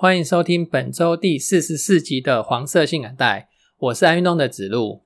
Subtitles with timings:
[0.00, 5.04] 欢迎收听本周第四十四集的黄色性感带，我是爱运动的子路。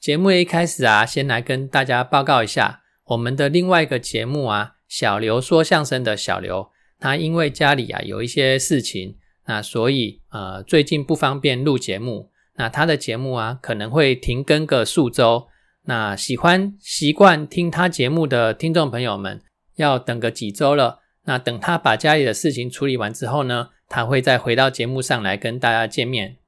[0.00, 9.16] 节目一开始啊，先来跟大家报告一下我们的另外一个节目啊，小刘说相声的小刘，他因为家里啊有一些事情，
[9.46, 15.46] 那所以呃最近不方便录节目，那他的节目啊可能会停更个数周。
[15.84, 19.40] 那喜欢习惯听他节目的听众朋友们，
[19.76, 20.98] 要等个几周了。
[21.26, 23.68] 那等他把家里的事情处理完之后呢？
[23.92, 26.38] 他会再回到节目上来跟大家见面。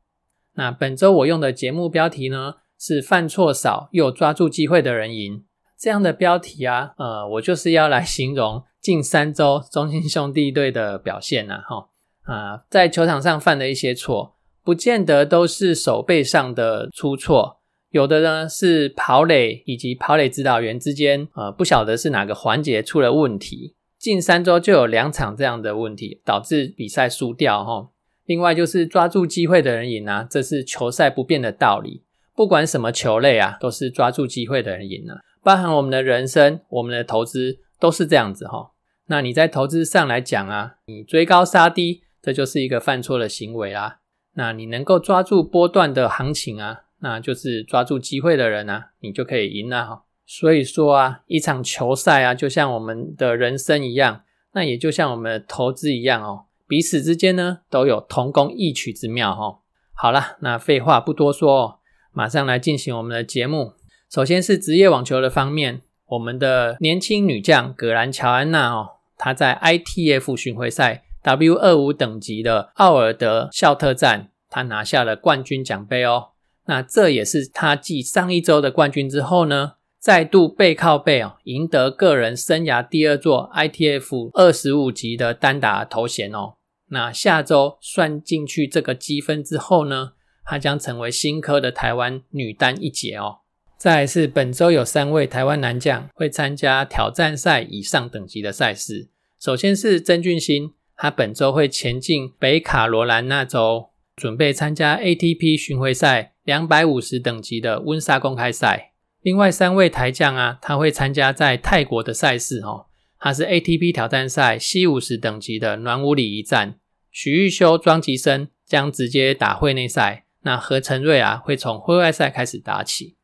[0.55, 5.45] 那本周我用的节目标题呢是“犯错少又抓住机会的人赢”
[5.79, 11.89] 这样的标题啊，呃，我就是要来形容近三周中信兄弟队的表现呐，哈
[12.23, 17.61] 啊，在球场上犯的一些错，不见得都是手背上的出错，
[17.91, 23.75] 有的呢是跑垒以及跑垒指导员之间，呃，不晓得是哪个环节出了问题。
[24.05, 27.89] 近三周就有两场这样的问题，导致比赛输掉哈。
[28.27, 32.03] 另外就是抓住机会的人赢啊，这是球赛不变的道理。
[32.35, 35.17] 不管什么球类啊，都是抓住机会的人赢啊。
[35.43, 38.73] 包含我们的人生、我们的投资都是这样子哈。
[39.07, 44.01] 那你在投资上来讲啊，你追高杀低，这就是一个犯错的行为啦。
[44.35, 50.03] 那你能够抓住波段的行情啊，那就是抓住机会的人啊，你就可以赢了哈。
[50.27, 54.23] 所以说啊，一场球赛啊，就像我们的人生一样，
[54.55, 59.61] 那也就像我们的投资一样哦，彼此之间呢都有同工异曲之妙哈。
[59.93, 61.79] 好了，那废话不多说，哦，
[62.13, 63.75] 马上来进行我们的节目。
[64.11, 68.89] 首先是职业网球的方面，我们的年轻女将葛兰乔安娜哦，
[69.19, 76.31] 她在 ITF 巡回赛 W 二五等级的奥尔德肖特站，她拿下了冠军奖杯哦。
[76.65, 79.75] 那这也是她继上一周的冠军之后呢。
[80.05, 86.57] 再度背靠背哦，赢得个人生涯第二座 ITF 二十五级的单打头衔哦。
[86.91, 90.13] 那下周算进去这个积分之后呢，
[90.45, 93.39] 她将成为新科的台湾女单一姐哦。
[93.79, 99.09] 再是本周有三位台湾男将会参加挑战赛以上等级的赛事。
[99.41, 108.91] 首先是曾俊欣，他本周会前进北卡罗兰纳州，准备参加 ATP 巡回赛两百五十等级的温莎公开赛。
[109.25, 112.85] 另外三位台将啊，他会参加在泰国的赛事哦。
[113.19, 116.79] 他是 ATP 挑战赛 C 五十等级的暖武里一战。
[117.11, 120.27] 许玉修、庄吉生将直接打会内赛。
[120.43, 123.17] 那何承瑞啊，会从会外赛开始打起。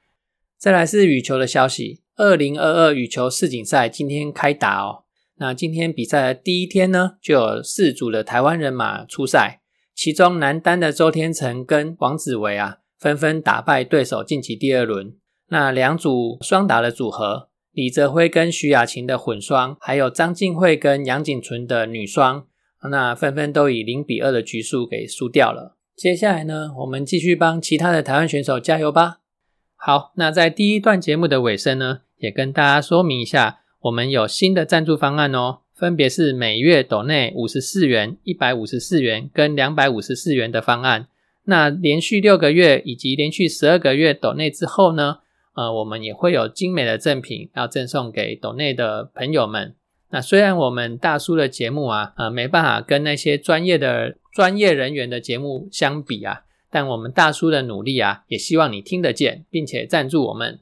[0.56, 5.04] 再来是羽球的消息，二零二二羽球世锦赛今天开打哦。
[5.36, 9.60] 那今天比赛的第一天呢，就有四组的台湾人马出赛，
[9.94, 15.12] 其中男单的周天成跟王子维啊，纷纷打败对手晋级第二轮。
[15.52, 22.46] 那两组双打的组合，李泽辉跟徐雅琴的混双，还有张静慧跟杨景纯的女双，
[22.88, 25.76] 那纷纷都以零比二的局数给输掉了。
[25.96, 29.18] 接下来呢，我们继续帮其他的台湾选手加油吧。
[29.74, 41.08] 好，那在第一段节目的尾声呢，也跟大家说明一下，我们有新的赞助方案哦，分别是每月斗内五十四元、一百五十四元跟两百五十四元的方案。
[41.46, 45.18] 那连续六个月以及连续十二个月斗内之后呢？
[45.54, 49.74] 呃，我们也会有精美的赠品要赠送给岛内的朋友们。
[50.10, 60.60] 那虽然我们大叔的节目啊，呃，没办法跟那些专业的专业人员的节目相比啊，但我们大叔的努力啊，也希望你听得见，并且赞助我们。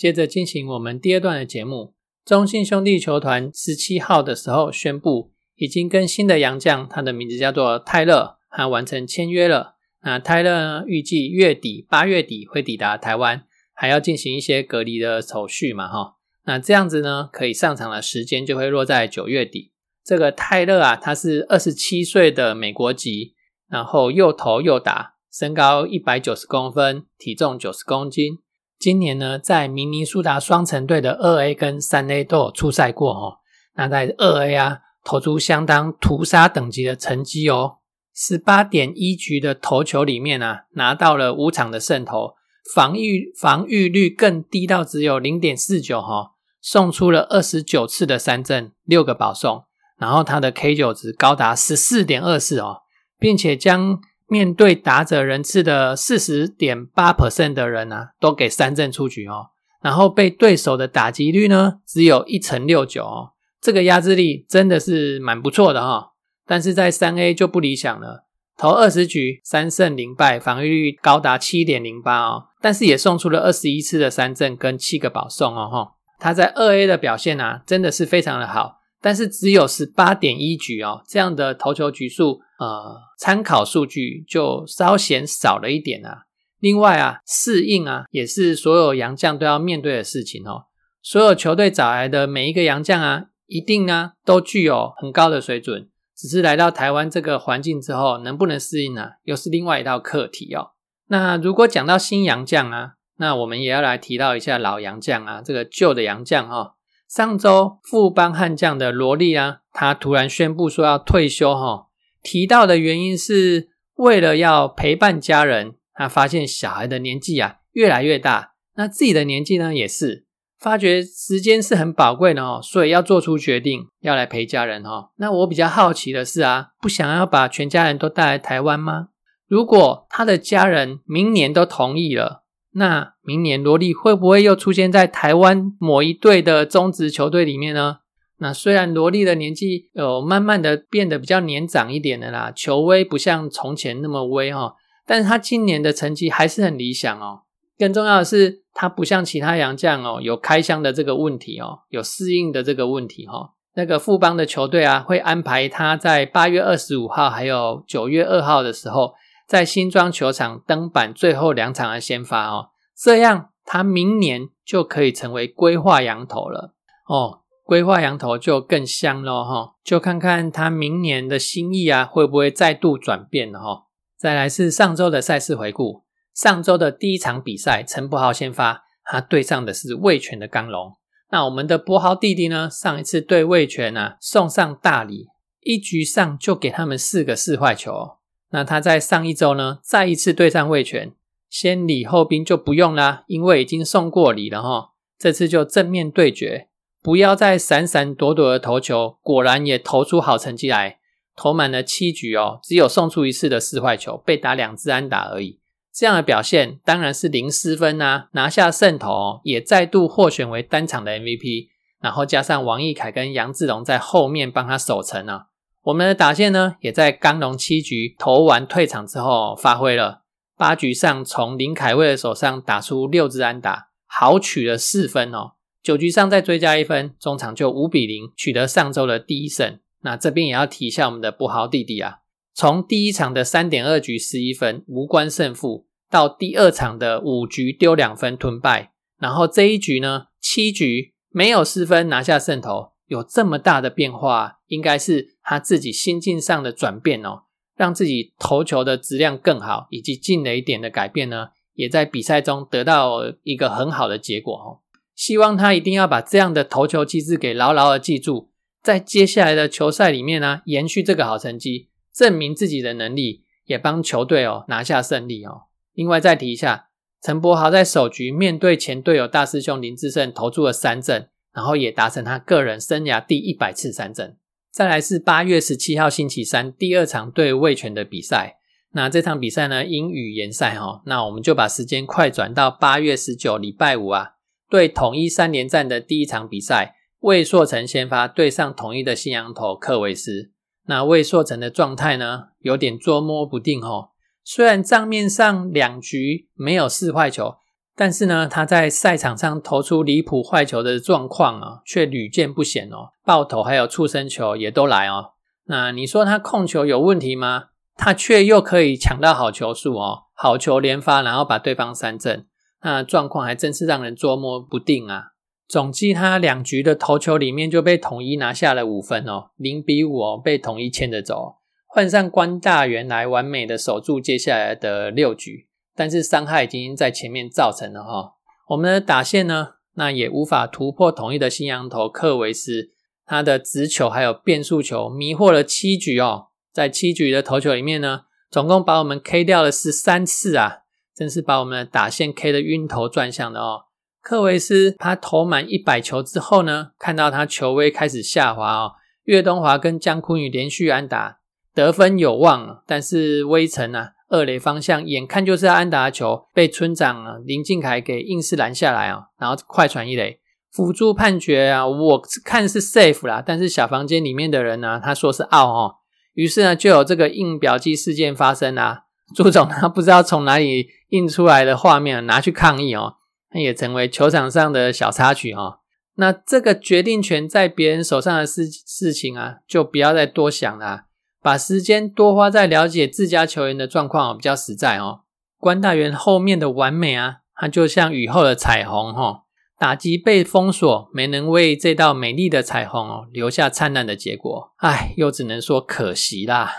[0.00, 1.92] 接着进行我们第二段的节目。
[2.24, 9.74] 中信兄弟球团十七号的时候宣布，已经跟新的洋将，他的名字叫做泰勒，他完成签约了。
[10.02, 13.44] 那泰勒呢，预计月底八月底会抵达台湾，
[13.74, 16.14] 还要进行一些隔离的手续嘛，哈。
[16.46, 19.72] 那这样子呢，可以上场的时间就会落在九月底。
[20.02, 23.34] 这个泰勒啊，他是二十七岁的美国籍，
[23.68, 28.38] 然后又投又打，身高一百九十公分，体重九十公斤。
[28.80, 33.36] 今年呢，在明尼苏达双城队的二 A 跟三 A 都有出赛过哦。
[33.74, 37.76] 那在二 A 啊，投出相当屠杀等级的成绩哦。
[38.14, 42.36] 十八点一局的投球里面啊，拿到了五场的胜投，
[42.74, 46.32] 防御防御率更低到只有零点四九哈，
[46.62, 49.64] 送出了二十九次的三振，六个保送，
[49.98, 52.78] 然后他的 K 九值高达十四点二四哦，
[53.18, 54.00] 并且将
[54.30, 59.48] 面对打者人次的四十点八 percent 的人啊，都给三振出局哦，
[59.82, 66.12] 然后被对手的打击率呢，只有一成六九哦，这个压制力真的是蛮不错的哈。
[66.46, 75.92] 但是在三 A 就不理想了，投二十局三胜零败，防御率高达七点零八哦，但是也送出了二十一次的三振跟七个保送哦哈。
[76.20, 86.24] 他在二 A 的表现啊，真的是非常的好，但是只有十八点一局哦，这样的投球局数，呃，参考数据就稍显少了一点啊。
[86.58, 90.66] 另外啊，适应啊，也是所有洋将都要面对的事情哦。
[91.02, 95.88] 所有球队找来的每一个洋将啊，一定呢都具有很高的水准。
[96.14, 99.12] 只是来到台湾这个环境之后，能不能适应呢？
[99.22, 100.72] 又是另外一道课题哦。
[101.06, 106.74] 那如果讲到新洋将啊，那我们也要来提到一下老洋将啊，这个旧的洋将哈。
[107.08, 111.86] 上周富邦悍将的罗莉啊，他突然宣布说要退休哈。
[112.22, 120.26] 提到的原因是为了要陪伴家人，他发现小孩的年纪啊越来越大，那自己的年纪呢也是。
[120.58, 125.08] 发觉时间是很宝贵的哦，所以要做出决定，要来陪家人哦。
[125.16, 129.08] 那我比较好奇的是啊，不想要把全家人都带来台湾吗？
[129.48, 138.00] 如果他的家人明年都同意了，那明年罗莉会不会又出现在台湾某一队的中职球队里面呢？
[138.42, 144.74] 那虽然罗莉的年纪有慢慢的变得比较年长一点的啦，球威不像从前那么威哈，
[145.06, 147.42] 但是他今年的成绩还是很理想哦。
[147.78, 153.52] 更重要的是，他不像其他洋将哦，有开箱的这个问题哦，有适应的这个问题哈。
[153.74, 159.12] 那个富邦的球队啊，会安排他在八月二十五号还有九月二号的时候，
[159.46, 166.74] 在新庄球场登板最后两场的先发哦，这样他明年就可以成为规划羊头了
[167.06, 167.39] 哦。
[167.70, 173.84] 规划羊头就更香了哈，就看看他明年的心意啊，会不会再度转变了哈。
[174.18, 176.02] 再来是上周的赛事回顾。
[176.34, 180.94] 上周的第一场比赛，陈柏豪先发，他对上的是魏权的刚龙。
[181.30, 182.68] 那我们的柏豪弟弟呢？
[182.68, 185.28] 上一次对魏权啊，送上大礼，
[185.60, 188.16] 一局上就给他们四个四坏球。
[188.50, 191.12] 那他在上一周呢，再一次对上魏权，
[191.48, 194.88] 先礼后兵就不用啦，因为已经送过礼了哈。
[195.16, 196.69] 这次就正面对决，
[197.02, 200.98] 不要再闪闪躲躲的投球，果然也投出好成绩来，
[201.34, 205.60] 投满了七局哦，只有送出一次的四坏球，被打两支安打而已。
[205.92, 211.68] 这样的表现当然是零失分呐，拿下胜投，也再度获选为单场的 MVP。
[212.00, 215.46] 然后加上王毅凯跟杨志龙在后面帮他守城啊，
[215.82, 220.22] 我们的打线呢，也在刚龙七局投完退场之后发挥了，
[220.56, 225.52] 八局上从林凯威的手上打出六支安打，好取了四分哦。
[225.82, 229.78] 九局上再追加一分，中场就五比零取得上周的第一胜。
[230.02, 232.18] 那这边也要提一下我们的不豪弟弟啊。
[232.52, 247.44] 从第一场的三点二局十一分无关胜负，到第二场的五局丢两分吞败，然后这一局呢七局没有失分拿下胜投，有这么大的变化，应该是他自己心境上的转变哦，
[247.76, 254.80] 让自己投球的质量更好，以及进了一点的改变呢，也在比赛中得到一个很好的结果哦。
[255.20, 258.48] 希望他一定要把这样的投球机制给牢牢的记住，
[258.82, 261.90] 在接下来的球赛里面呢，延续这个好成绩。
[262.10, 265.64] 证明自己的能力，也帮球队哦拿下胜利哦。
[265.92, 266.86] 另外再提一下，
[267.22, 274.38] 陈柏豪在首局面对前队友大师兄林志胜投出了三振，然后也达成他个人生涯第一百次三振。
[274.72, 278.56] 再来是八月十七号星期三第二场对魏权的比赛，
[278.92, 284.30] 那这场比赛呢因雨延赛哈，那我们就把时间快转到八月十九礼拜五啊，
[284.70, 290.52] 对统一三连战的第一场比赛，魏硕成先发对上统一的新羊头克维斯。
[290.86, 294.10] 那魏硕成的状态呢，有点捉摸不定哦。
[294.42, 297.56] 虽然账面上两局没有四坏球，
[297.94, 303.10] 但是呢，他在赛场上投出离谱坏球的状况啊，却屡见不鲜哦。
[303.24, 305.32] 爆头还有触身球也都来哦。
[305.66, 307.64] 那你说他控球有问题吗？
[307.96, 312.46] 他却又可以抢到好球数哦，好球连发，然后把对方三振，
[312.82, 315.32] 那状况还真是让人捉摸不定啊。
[315.68, 328.32] 总计他两局的投球里面就被统一拿下了五分哦，零比五哦，被统一牵着走，换上关大元来完美的守住接下来的六局，但是伤害已经在前面造成了哈，
[328.70, 332.90] 我们的打线呢，那也无法突破统一的新羊头克维斯，
[333.24, 340.78] 他的直球还有变速球迷惑了七局哦，在七局的投球里面呢，总共把我们 K 掉了十三次啊，
[341.20, 343.82] 真是把我们的打线 K 的晕头转向的哦。
[344.22, 348.92] 克维斯他投满一百球之后呢，看到他球威开始下滑哦，
[349.24, 351.40] 岳东华跟江坤宇连续安打，
[351.74, 354.12] 得分有望，但是威城啊。
[354.30, 359.24] 二垒方向，眼看就是要安打球，被村长林敬凯给硬是拦下来啊！
[359.38, 360.40] 然后快传一垒，
[360.72, 365.96] 辅助判决啊，我看是 safe 啦，但是小房间里面的人呢，他说是 out 哦。
[366.32, 369.02] 于是呢，就有这个印表机事件发生啊。
[369.34, 373.14] 朱总他不知道从哪里印出来的画面，拿去抗议哦，
[373.52, 375.78] 那也成为球场上的小插曲哦。
[376.16, 381.04] 那这个决定权在别人手上的事事情啊，就不要再多想了。
[381.42, 385.20] 把时间多花在了解自家球员的状况比较实在哦。
[385.58, 389.44] 关大元后面的完美啊，它就像雨后的彩虹哈。
[389.78, 394.72] 打击被封锁，没能为这道美丽的彩虹哦留下灿烂的结果。
[394.76, 396.70] 唉，又只能说可惜啦。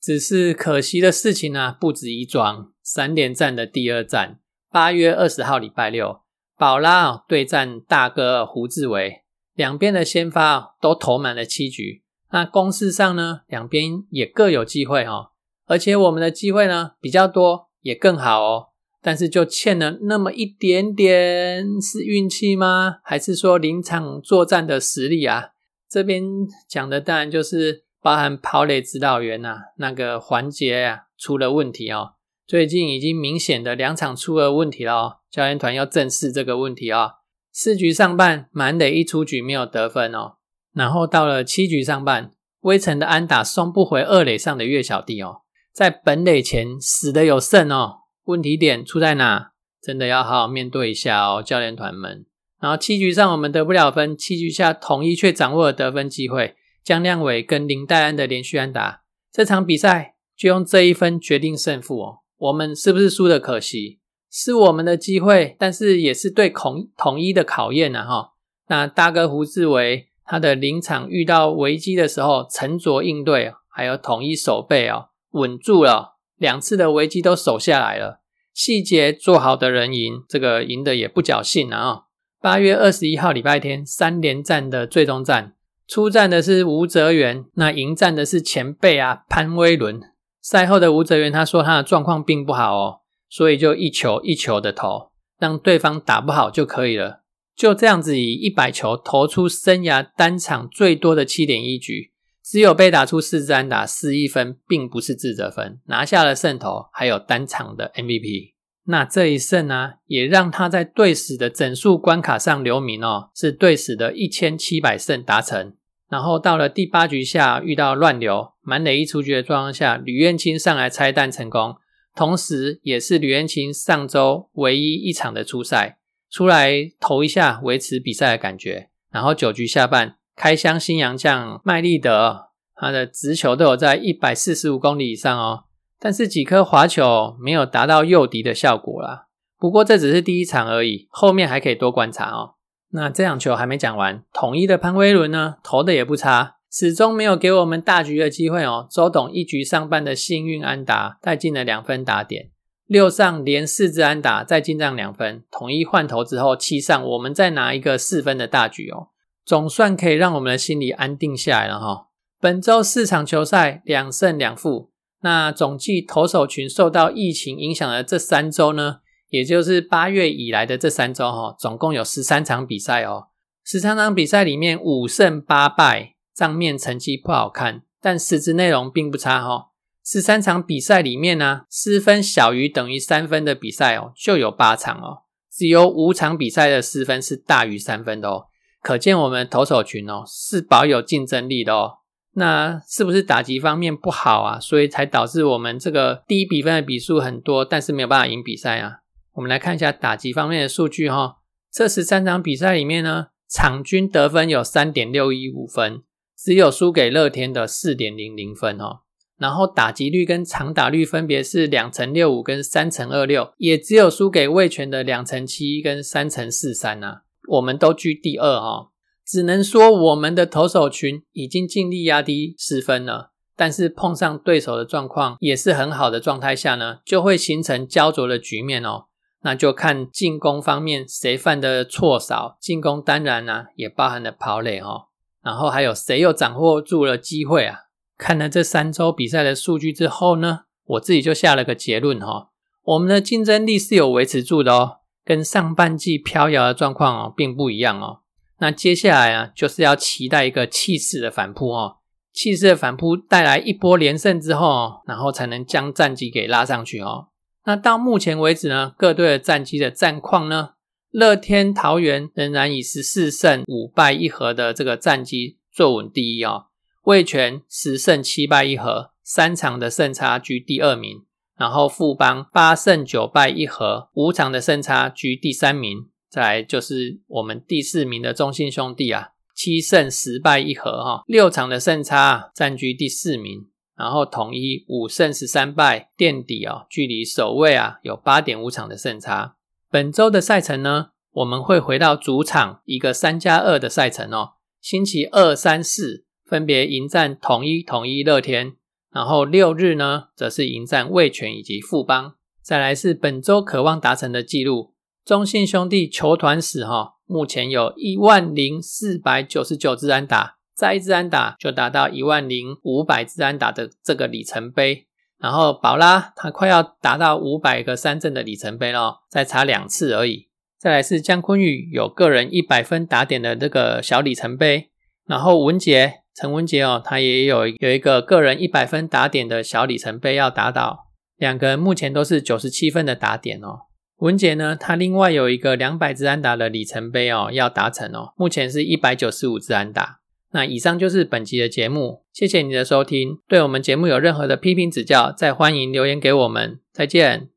[0.00, 2.72] 只是可惜的事情呢，不止一桩。
[2.82, 4.38] 三连战的第二战，
[4.70, 6.20] 八月二十号礼拜六，
[6.56, 9.22] 宝拉对战大哥胡志伟，
[9.54, 12.02] 两边的先发都投满了七局。
[12.30, 15.32] 那攻势上呢，两边也各有机会哦，
[15.66, 18.68] 而且我们的机会呢比较多，也更好哦。
[19.02, 23.00] 但是就欠了那么一点点，是运气吗？
[23.04, 25.50] 还是说临场作战的实力啊？
[25.90, 26.24] 这边
[26.68, 32.14] 讲的当然就是包含跑垒指导员呐那个环节啊出了问题哦。
[32.46, 37.12] 最近已经明显的两场出了问题了哦，教练团要正视这个问题哦。
[37.52, 40.36] 四局上半满垒一出局没有得分哦。
[40.72, 47.96] 然后到了七局上半，微城的安打送不回二垒上的岳小弟哦，在本垒前死的有剩哦。
[48.24, 49.52] 问题点出在哪？
[49.82, 52.26] 真的要好好面对一下哦，教练团们。
[52.60, 56.56] 然后七局上我们得不了分，七局下统一却掌握了得分机会，
[56.88, 62.20] 江亮伟跟林黛安的连续安打，这场比赛就用这一分决定胜负哦。
[62.38, 64.00] 我们是不是输的可惜？
[64.30, 68.30] 是我们的机会，但是也是对统统一的考验呢哈。
[68.68, 70.06] 那大哥胡志伟。
[70.24, 78.20] 他的临场遇到危机的时候，沉着应对，还有统一守备哦，稳住了，两次的危机都守下来了。
[78.52, 82.04] 细节做好的人赢，这个赢的也不侥幸啊！
[82.42, 85.54] 八月二十一号礼拜天三连战的最终战，
[85.88, 89.98] 出战的是吴泽元，那迎战的是前辈啊潘威伦。
[90.42, 97.22] 赛后的吴泽元他说他的状况并不好哦，所以就一球一球的投，让对方打不好就可以了。
[97.56, 102.12] 就这样子以一百球投出生涯单场最多的七点一局，
[102.44, 108.52] 只有被打出四支安打四一分，并不是自责分，拿下了胜投，还有单场的 MVP。
[108.84, 115.74] 那这一胜呢，也让他在队史的整数关卡上留名哦，是队史的一千七百胜达成。
[116.08, 121.76] 然后到了第八局下遇到乱流，满垒一出局的状况下，吕彦青上来拆弹成功，
[122.14, 125.98] 同时也是吕彦青上周唯一一场的出赛。
[126.30, 128.90] 出来投一下，维持比赛的感觉。
[129.10, 135.64] 然后九局下半，开箱新洋将麦利德，他的直球都有在一百四十五公里以上哦。
[135.98, 139.28] 但是几颗滑球没有达到诱敌的效果啦。
[139.58, 142.54] 不过这只是第一场而已，后面还可以多观察哦。
[142.90, 148.86] 那这场球还没讲完，统一的潘威伦呢，投的也不差，始终没有给我们大局的机会哦。
[148.90, 152.50] 周董一局上半的幸运安达带进了两分打点。
[152.86, 159.08] 六上连四支安打，再进账两分，统一换头之后，七上我们再拿一个四分的大局哦，
[159.44, 162.06] 总算可以让我们的心里安定下来了哈。
[162.40, 164.90] 本周四场球赛两胜两负，
[165.20, 173.28] 那总计投手群受到疫情影响的这三周呢，也就是八月以来的这三周哈，总共有十三场比赛哦，
[173.64, 179.66] 十三场比赛里面五胜八败，账面成绩不好看，但实质内容并不差哈。
[180.04, 188.46] 十三场比赛里面呢，失分小于等于三分的比赛哦，就有八场哦，只有五场比赛的失分是大于三分的哦，
[188.82, 191.96] 可见我们投手群哦是保有竞争力的哦。
[192.32, 194.60] 那是不是打击方面不好啊？
[194.60, 199.00] 所以才导致我们这个低比分的比数很多，但是没有办法赢比赛啊？
[199.38, 201.36] 我们来看一下打击方面的数据哈，
[201.70, 206.02] 这十三场比赛里面呢，场均得分有三点六一五分，
[206.36, 209.02] 只有输给乐天的四点零零分哦。
[209.36, 218.88] 然后打击率跟长打率分别是两成六五跟三成二六，也只有输给魏权的两成七一跟三成四三呐，我们都居第二哈，
[219.24, 229.04] 只能说我们的投手群已经尽力压低失分了，但是碰上对手的状况也是很好的状态下呢，就会形成焦灼的局面哦，
[229.42, 235.06] 那就看进攻方面谁犯的错少，进攻当然呢也包含了跑垒哦，
[235.42, 237.82] 然后还有谁又掌握住了机会啊。
[238.16, 242.50] 看了这三周比赛的数据之后呢，我自己就下了个结论哈，
[242.82, 248.20] 我们的竞争力是有维持住的哦，跟上半季飘摇的状况哦并不一样哦。
[248.58, 251.98] 那接下来啊，就是要期待一个气势的反扑哦，
[252.32, 257.27] 气势的反扑带来一波连胜之后，然后才能将战绩给拉上去哦。
[257.68, 260.70] 那到目前为止呢，各队的战绩的战况呢？
[261.10, 266.68] 乐天桃园仍然以十四胜五败一和的这个战绩坐稳第一哦。
[267.02, 271.26] 味全十胜七败一和，三场的胜差居第二名。
[271.58, 276.08] 然后富邦八胜九败一和，五场的胜差居第三名。
[276.30, 283.66] 再来就是我们第四名的中信兄弟啊，七胜十败一和哈，六场的胜差占据第四名。
[283.98, 289.56] 然后统一五胜十三败垫底哦，距离首位啊有八点五场的胜差。
[289.90, 294.52] 本周的赛程呢，我们会回到主场一个三加二的赛程哦。
[294.80, 298.74] 星期二、三、四分别迎战统一、统一、乐天，
[299.10, 302.34] 然后六日呢，则是迎战味全以及富邦。
[302.62, 315.08] 再来是本周渴望达成的记录，中信兄弟球团史哈，目前有一万零四百九十九支安打，再一支安打就达到一万零五百支安打的这个里程碑。
[315.40, 320.48] 然后宝拉他快要达到五百个三振的里程碑了，再差两次而已。
[320.78, 324.90] 再来是姜昆宇有个人一百分打点的这个小里程碑。
[325.26, 331.08] 然后文杰陈文杰哦，他也有有一个个人一百分打点的小里程碑要达到。
[331.36, 333.80] 两个人目前都是九十七分的打点哦。
[334.18, 340.20] 文杰呢，他另外有一个两百支安打的里程碑哦要达成哦，目前是一百九十五支安打。
[340.52, 343.38] 那以上就是本集的节目，谢谢你的收听。
[343.46, 346.80] 对我们节目有任何的批评指教，再欢迎留言给我们。
[346.92, 347.48] 再见。